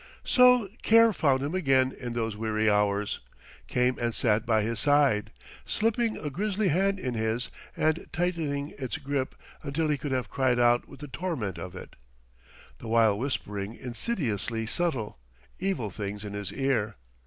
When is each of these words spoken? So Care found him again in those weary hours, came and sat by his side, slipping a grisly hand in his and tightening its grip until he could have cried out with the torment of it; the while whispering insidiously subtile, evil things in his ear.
So 0.25 0.67
Care 0.81 1.13
found 1.13 1.43
him 1.43 1.53
again 1.53 1.91
in 1.91 2.13
those 2.13 2.35
weary 2.35 2.67
hours, 2.67 3.19
came 3.67 3.99
and 3.99 4.15
sat 4.15 4.47
by 4.47 4.63
his 4.63 4.79
side, 4.79 5.31
slipping 5.63 6.17
a 6.17 6.31
grisly 6.31 6.69
hand 6.69 6.97
in 6.99 7.13
his 7.13 7.51
and 7.77 8.07
tightening 8.11 8.73
its 8.79 8.97
grip 8.97 9.35
until 9.61 9.89
he 9.89 9.99
could 9.99 10.11
have 10.11 10.27
cried 10.27 10.57
out 10.57 10.87
with 10.87 11.01
the 11.01 11.07
torment 11.07 11.59
of 11.59 11.75
it; 11.75 11.95
the 12.79 12.87
while 12.87 13.15
whispering 13.15 13.75
insidiously 13.75 14.65
subtile, 14.65 15.19
evil 15.59 15.91
things 15.91 16.25
in 16.25 16.33
his 16.33 16.51
ear. 16.51 16.95